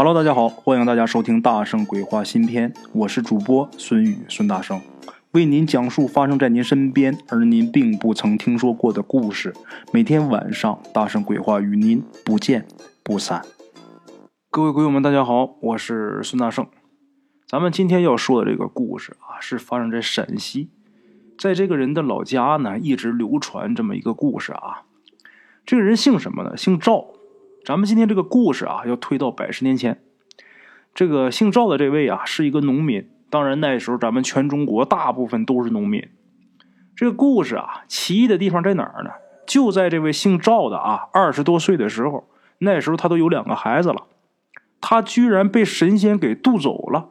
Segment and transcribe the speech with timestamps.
[0.00, 4.80] Hello，大家好，欢迎大家收听《大圣鬼话》新篇，我是主播孙宇孙大圣，
[5.32, 9.52] 为您讲述发生在您身边而您并不曾听说过的故事。
[9.92, 12.64] 每天晚上，《大圣鬼话》与您不见
[13.02, 13.44] 不散。
[14.50, 16.64] 各位鬼友们，大家好，我是孙大圣。
[17.48, 20.70] 咱们今天要说的这个故事啊，是发生在陕西，
[21.36, 24.84] 在这个人的老家呢，一直流传这么一个故事啊。
[25.66, 26.56] 这个人姓什么呢？
[26.56, 27.17] 姓赵。
[27.68, 30.00] 咱们今天这个故事啊，要推到百十年前。
[30.94, 33.06] 这个姓赵的这位啊，是一个农民。
[33.28, 36.08] 当然那时候咱们全中国大部分都是农民。
[36.96, 39.10] 这个故事啊，奇异的地方在哪儿呢？
[39.46, 42.26] 就在这位姓赵的啊，二十多岁的时候，
[42.60, 44.06] 那时候他都有两个孩子了，
[44.80, 47.10] 他居然被神仙给渡走了。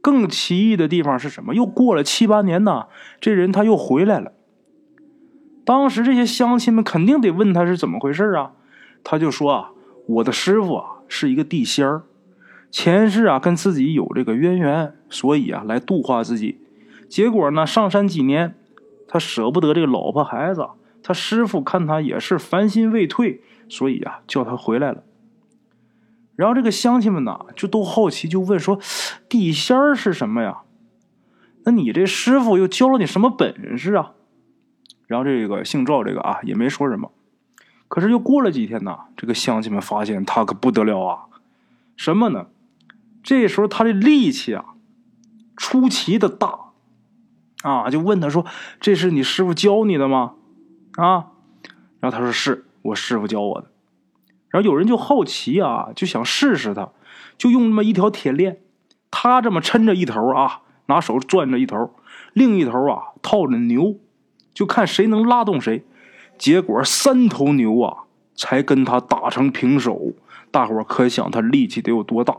[0.00, 1.54] 更奇异的地方是什么？
[1.54, 2.86] 又过了七八年呢，
[3.20, 4.32] 这人他又回来了。
[5.64, 8.54] 当时这些乡亲们肯定得问他是怎么回事啊。
[9.04, 9.70] 他就说啊，
[10.06, 12.02] 我的师傅啊是一个地仙儿，
[12.70, 16.60] 前世啊跟自己有这个渊源，所以啊来度化自己。
[17.08, 18.54] 结果呢上山几年，
[19.06, 20.66] 他舍不得这个老婆孩子，
[21.02, 25.02] 他师傅看他也是凡心未退，所以啊叫他回来了。
[26.34, 28.80] 然后这个乡亲们呐就都好奇，就问说，
[29.28, 30.62] 地仙儿是什么呀？
[31.64, 34.12] 那你这师傅又教了你什么本事啊？
[35.06, 37.12] 然后这个姓赵这个啊也没说什么。
[37.92, 41.26] 可是又过了几天呢，这个乡亲们发现他可不得了啊！
[41.94, 42.46] 什么呢？
[43.22, 44.64] 这时候他的力气啊，
[45.58, 46.72] 出奇的大
[47.62, 47.90] 啊！
[47.90, 48.46] 就问他说
[48.80, 50.36] ：“这是你师傅教你的吗？”
[50.96, 51.32] 啊，
[52.00, 53.70] 然后他说：“是我师傅教我的。”
[54.48, 56.88] 然后有人就好奇啊，就想试试他，
[57.36, 58.62] 就用那么一条铁链，
[59.10, 61.94] 他这么抻着一头啊，拿手攥着一头，
[62.32, 63.98] 另一头啊套着牛，
[64.54, 65.84] 就看谁能拉动谁。
[66.42, 67.98] 结果三头牛啊，
[68.34, 70.12] 才跟他打成平手。
[70.50, 72.36] 大伙可想他力气得有多大？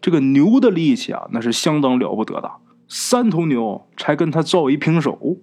[0.00, 2.50] 这个牛的力气啊，那是相当了不得的。
[2.88, 5.36] 三头牛才跟他造一平手。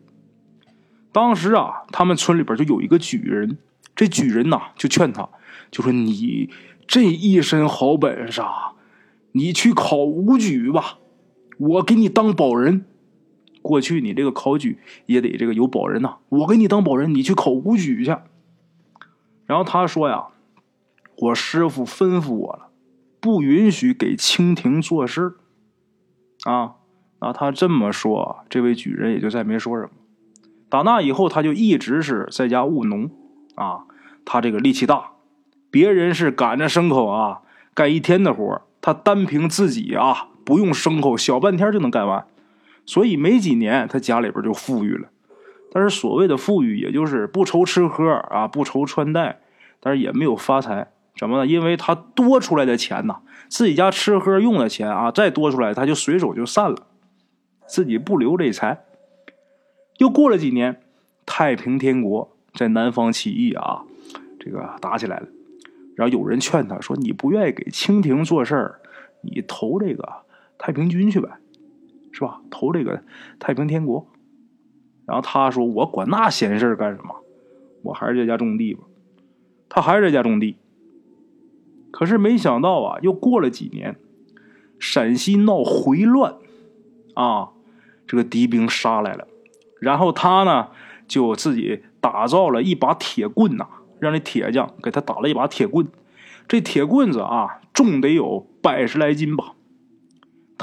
[1.13, 3.57] 当时啊，他们村里边就有一个举人，
[3.95, 5.29] 这举人呐就劝他，
[5.71, 6.49] 就说：“你
[6.85, 8.73] 这一身好本事，啊，
[9.31, 10.97] 你去考武举吧，
[11.57, 12.83] 我给你当保人。”
[13.61, 18.15] 过去你这个考举也得这个有保人呐，我给你当保人，你去考武举去。
[19.45, 20.27] 然后他说呀，
[21.17, 22.69] 我师傅吩咐我了，
[23.19, 25.33] 不允许给清廷做事
[26.43, 26.75] 啊。
[27.19, 29.91] 那他这么说，这位举人也就再没说什么。
[30.69, 33.11] 打那以后，他就一直是在家务农
[33.55, 33.85] 啊。
[34.25, 35.11] 他这个力气大，
[35.69, 37.41] 别人是赶着牲口啊
[37.73, 42.25] 干一天的活他单凭自己啊不用牲口，小半天就能干完。
[42.91, 45.07] 所以没几年，他家里边就富裕了。
[45.71, 49.39] 但是所谓的富裕，也就是不愁吃喝啊，不愁穿戴，
[49.79, 50.91] 但是也没有发财。
[51.17, 51.47] 怎么呢？
[51.47, 56.75] 因为他多出来的钱呐，自己家吃喝用的钱啊，再多出来，他就随手就散了，
[57.65, 58.83] 自己不留这财。
[59.99, 60.81] 又过了几年，
[61.25, 63.83] 太平天国在南方起义啊，
[64.37, 65.27] 这个打起来了。
[65.95, 68.81] 然后有人劝他说：“你不愿意给清廷做事儿，
[69.21, 70.09] 你投这个
[70.57, 71.29] 太平军去呗。”
[72.11, 72.41] 是吧？
[72.49, 73.03] 投这个
[73.39, 74.07] 太平天国，
[75.05, 77.15] 然后他说：“我管那闲事干什么？
[77.83, 78.83] 我还是在家种地吧。”
[79.69, 80.57] 他还是在家种地。
[81.91, 83.97] 可是没想到啊，又过了几年，
[84.79, 86.35] 陕西闹回乱，
[87.13, 87.49] 啊，
[88.07, 89.27] 这个敌兵杀来了。
[89.79, 90.69] 然后他呢，
[91.07, 93.67] 就自己打造了一把铁棍呐，
[93.99, 95.87] 让那铁匠给他打了一把铁棍。
[96.47, 99.53] 这铁棍子啊，重得有百十来斤吧。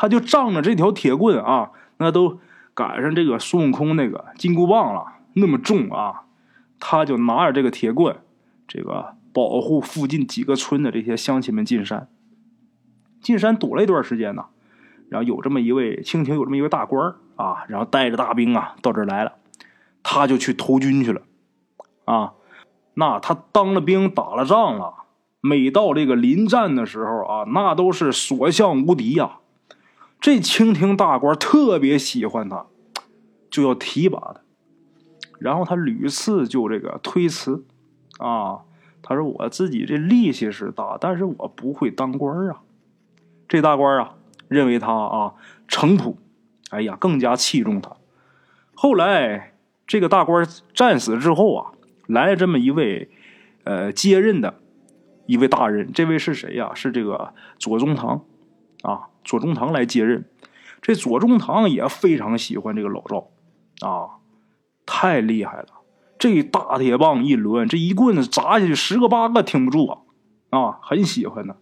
[0.01, 2.39] 他就仗着这条铁棍啊，那都
[2.73, 6.23] 赶上这个孙悟空那个金箍棒了，那么重啊！
[6.79, 8.17] 他就拿着这个铁棍，
[8.69, 12.07] 这个保护附近几个村的这些乡亲们进山。
[13.21, 14.45] 进山躲了一段时间呢，
[15.09, 19.33] 然后有这么一位清廷有这么一位大官啊，然后带着大兵啊到这儿来了，
[20.05, 21.23] 他就去投军去了
[22.05, 22.35] 啊。
[22.95, 24.95] 那他当了兵，打了仗了，
[25.41, 29.39] 每到这个临战的时候啊，那都是所向无敌呀。
[30.21, 32.67] 这清廷大官特别喜欢他，
[33.51, 34.41] 就要提拔他，
[35.39, 37.65] 然后他屡次就这个推辞，
[38.19, 38.61] 啊，
[39.01, 42.63] 他说我自己这力气是大，但是我不会当官啊。
[43.47, 44.17] 这大官啊，
[44.49, 45.35] 认为他啊
[45.69, 46.19] 城朴，
[46.71, 47.97] 哎呀，更加器重他。
[48.75, 49.55] 后来
[49.87, 51.73] 这个大官战死之后啊，
[52.07, 53.09] 来了这么一位
[53.65, 54.61] 呃接任的
[55.27, 56.75] 一位大人，这位是谁呀？
[56.75, 58.25] 是这个左宗棠
[58.83, 59.09] 啊。
[59.25, 60.25] 左宗棠来接任，
[60.81, 63.29] 这左宗棠也非常喜欢这个老赵，
[63.87, 64.17] 啊，
[64.87, 65.67] 太厉害了！
[66.19, 69.99] 这大铁棒一抡，这一棍子砸下去十个八个挺不住啊，
[70.49, 71.57] 啊，很喜欢呢。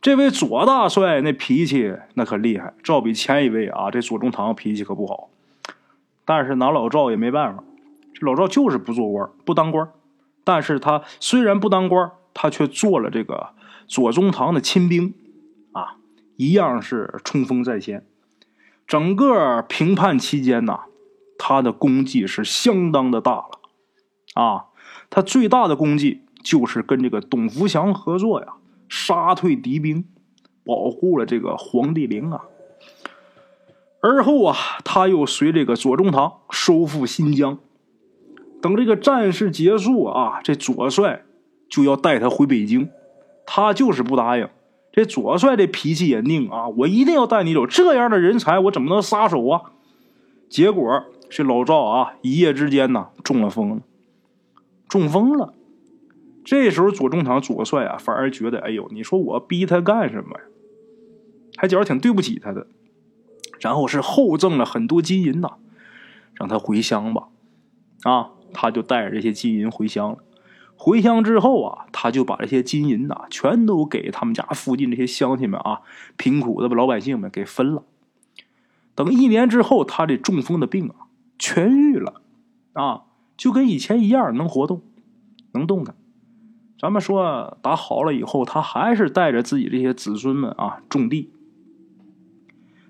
[0.00, 5.30] 这位左大帅那脾气那可厉害，照比前一位啊，这左宗棠脾气可不好。
[6.24, 7.62] 但是拿老赵也没办法，
[8.14, 9.88] 这老赵就是不做官，不当官。
[10.42, 13.50] 但是他虽然不当官，他却做了这个
[13.86, 15.14] 左宗棠的亲兵，
[16.40, 18.06] 一样是冲锋在先。
[18.86, 20.84] 整个平叛期间呐，
[21.36, 23.60] 他的功绩是相当的大了，
[24.34, 24.64] 啊，
[25.10, 28.54] 他最大的功绩就是跟这个董福祥合作呀。
[28.88, 30.04] 杀退敌兵，
[30.64, 32.46] 保护了这个黄帝陵啊。
[34.00, 37.58] 而后啊，他又随这个左宗棠收复新疆。
[38.62, 41.22] 等这个战事结束啊，这左帅
[41.68, 42.90] 就要带他回北京，
[43.46, 44.48] 他就是不答应。
[45.00, 47.66] 这左帅这脾气也拧啊，我一定要带你走。
[47.66, 49.72] 这样的人才，我怎么能撒手啊？
[50.50, 53.80] 结果这老赵啊，一夜之间呢，中了风，
[54.86, 55.54] 中风了。
[56.44, 60.44] 这时候，左宗棠左帅啊，反而觉得，哎呦，你说我逼他干什么呀？
[61.56, 62.66] 还觉得挺对不起他的。
[63.58, 65.52] 然后是厚赠了很多金银呐，
[66.34, 67.28] 让他回乡吧。
[68.02, 70.18] 啊，他就带着这些金银回乡了。
[70.82, 75.82] 回乡之后啊，他就把这些金银呐，全都给他们家附近这些乡亲们啊，
[76.16, 77.82] 贫苦的老百姓们给分了。
[78.94, 81.04] 等一年之后，他这中风的病啊，
[81.38, 82.22] 痊愈了，
[82.72, 83.02] 啊，
[83.36, 84.80] 就跟以前一样，能活动，
[85.52, 85.94] 能动弹。
[86.78, 91.30] 咱们说打好了以后，他还是带着自己这些子孙们啊种地。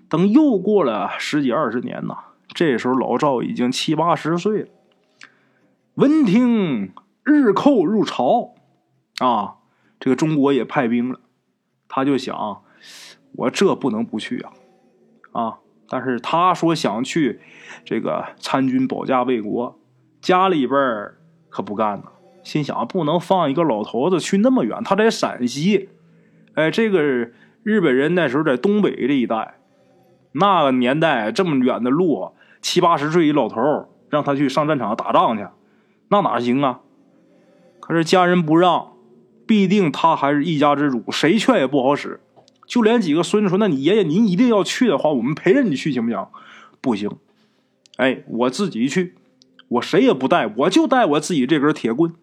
[0.07, 2.15] 等又过了十几二十年呐，
[2.53, 4.67] 这时候老赵已经七八十岁了。
[5.95, 6.93] 闻听
[7.23, 8.53] 日寇入朝，
[9.19, 9.55] 啊，
[9.99, 11.19] 这个中国也派兵了，
[11.87, 12.63] 他就想，
[13.33, 14.51] 我这不能不去啊，
[15.31, 15.57] 啊！
[15.87, 17.41] 但是他说想去
[17.83, 19.77] 这个参军保家卫国，
[20.21, 20.79] 家里边
[21.49, 22.05] 可不干呢。
[22.43, 25.89] 心想不能放一个老头子去那么远，他在陕西，
[26.55, 27.03] 哎，这个
[27.61, 29.59] 日本人那时候在东北这一带，
[30.31, 32.31] 那个年代这么远的路，
[32.61, 33.61] 七八十岁一老头
[34.09, 35.45] 让他去上战场打仗去，
[36.07, 36.79] 那哪行啊？
[37.91, 38.93] 可是家人不让，
[39.45, 42.21] 必定他还是一家之主，谁劝也不好使。
[42.65, 46.25] 就连几个孙子说：“那你爷爷您一定要去的话，我们陪着你去行不行？”
[46.79, 47.11] 不行，
[47.97, 49.15] 哎，我自己去，
[49.67, 52.13] 我谁也不带，我就带我自己这根铁棍。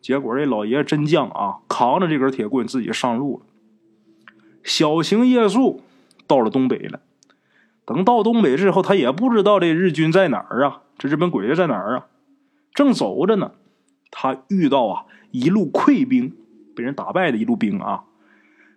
[0.00, 3.46] 结果这老爷真犟啊，扛着这根铁棍自己上路了。
[4.62, 5.82] 小行夜宿
[6.28, 7.00] 到了东北了。
[7.84, 12.06] 等到东北之后，他也不知道这日军在哪儿啊，这日本鬼子在哪儿啊？
[12.72, 13.50] 正走着呢，
[14.12, 16.36] 他遇到啊一路溃兵，
[16.76, 18.04] 被人打败的一路兵啊。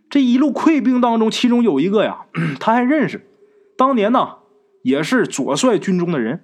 [0.10, 2.26] 这一路溃兵当中，其中有一个呀，
[2.60, 3.28] 他还认识，
[3.78, 4.38] 当年呢
[4.82, 6.44] 也是左帅军中的人，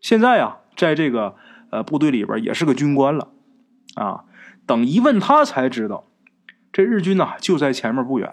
[0.00, 1.36] 现在呀在这个
[1.70, 3.30] 呃部队里边也是个军官了。
[3.94, 4.24] 啊！
[4.66, 6.08] 等一问他才知道，
[6.72, 8.32] 这日军呐就在前面不远。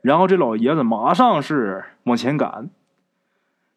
[0.00, 2.70] 然后这老爷子马上是往前赶。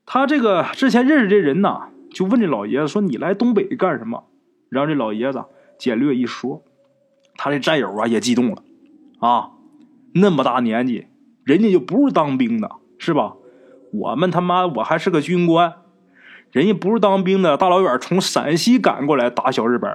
[0.05, 4.23] 他这个之前认识这人呐，就问这老爷子说：“你来东北干什么？”
[4.69, 5.43] 然后这老爷子
[5.77, 6.63] 简略一说，
[7.35, 8.63] 他这战友啊也激动了。
[9.19, 9.51] 啊，
[10.13, 11.07] 那么大年纪，
[11.43, 13.33] 人家就不是当兵的，是吧？
[13.91, 15.73] 我们他妈我还是个军官，
[16.51, 19.91] 人家不是当兵的，大老远从陕西赶过来打小日本。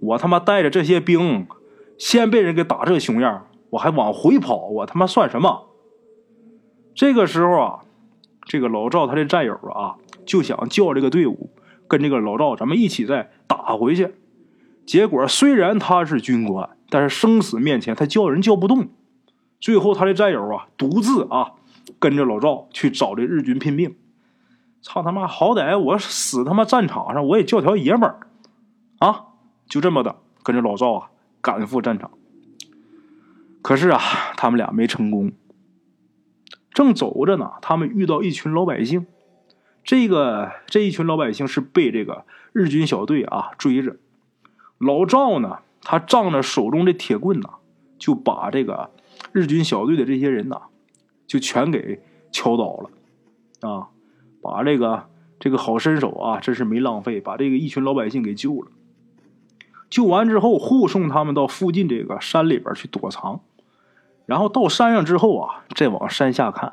[0.00, 1.46] 我他妈带着这些兵，
[1.98, 5.68] 先被人给打这熊样，我还往回跑，我他妈算什么？
[6.94, 7.80] 这个时候啊，
[8.46, 11.50] 这个老赵他的战友啊，就想叫这个队伍
[11.90, 14.14] 跟这个老赵咱们一起再打回去。
[14.86, 18.88] 结果虽然他是军官，但是生死面前他叫人叫不动。
[19.60, 21.54] 最后他的战友啊，独自啊
[21.98, 23.96] 跟着老赵去找这日军拼命。
[24.80, 25.26] 操他妈！
[25.26, 28.20] 好歹我死他妈战场上，我也叫条爷们儿
[29.00, 29.24] 啊！
[29.68, 32.12] 就这么的跟着老赵啊赶赴战场，
[33.62, 34.00] 可是啊，
[34.36, 35.32] 他们俩没成功。
[36.72, 39.06] 正走着呢，他们遇到一群老百姓。
[39.82, 43.96] 这个这一群老百姓是被这个日军小队啊追着。
[44.78, 47.50] 老赵呢，他仗着手中的铁棍呐，
[47.98, 48.90] 就把这个
[49.32, 50.62] 日军小队的这些人呐，
[51.26, 52.00] 就全给
[52.32, 52.90] 敲倒了
[53.68, 53.88] 啊！
[54.42, 55.08] 把这个
[55.38, 58.68] 这个好身手啊，真是没浪费，把这个一群老百姓给救了。
[59.90, 63.40] 救完之后，护送他们到附近这个山里边去躲藏，
[64.24, 66.72] 然后到山上之后啊，再往山下看，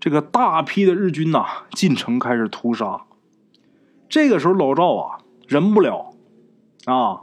[0.00, 3.04] 这个大批的日军呐进城开始屠杀。
[4.08, 6.14] 这个时候老赵啊忍不了
[6.84, 7.22] 啊，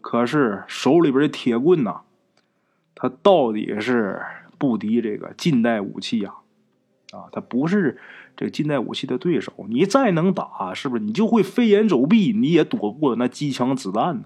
[0.00, 2.00] 可是手里边的铁棍呐，
[2.94, 4.20] 他到底是
[4.58, 6.34] 不敌这个近代武器呀，
[7.12, 7.98] 啊，他不是
[8.36, 9.52] 这个近代武器的对手。
[9.68, 14.24] 你再能打，是不是你就会飞檐走壁，你也躲不过那机枪子弹呢？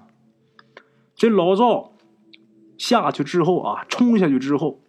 [1.15, 1.93] 这老赵
[2.79, 4.81] 下去之后啊，冲下去之后，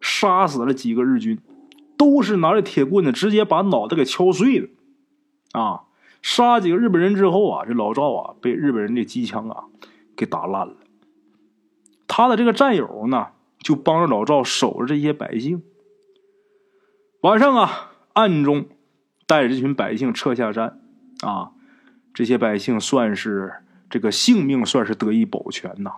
[0.00, 1.38] 杀死了几个日军，
[2.00, 4.68] 都是拿着铁棍子直接把脑袋给敲碎了。
[5.52, 5.82] 啊，
[6.22, 9.64] 杀几个日本人之后啊，这老赵啊被日本人的机枪啊
[10.16, 10.76] 给打烂了。
[12.08, 13.26] 他的这个战友呢，
[13.58, 15.62] 就帮着老赵守着这些百姓。
[17.20, 18.64] 晚上啊，暗中
[19.26, 20.80] 带着这群百姓撤下山。
[21.20, 21.50] 啊，
[22.14, 23.56] 这些百姓算是
[23.90, 25.96] 这个性命算是得以保全呐。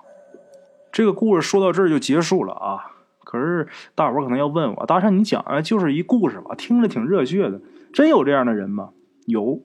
[0.90, 2.91] 这个故事说到这儿就结束了啊。
[3.32, 8.90] 可是大伙可能要问我，大山你讲啊，就是一故事吧，听着挺热血的，真有这样的人吗？
[9.24, 9.62] 有，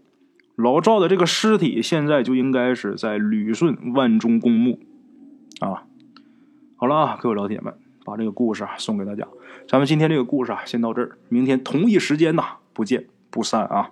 [0.56, 4.80] 老赵的这个尸体现在就应该是在旅顺万中公墓
[5.60, 5.84] 啊。
[6.78, 7.74] 好了啊，各位老铁们，
[8.06, 9.28] 把这个故事啊送给大家。
[9.68, 13.92] 咱们今天这个故事啊先到这儿，明天同一时间呐不见不散啊。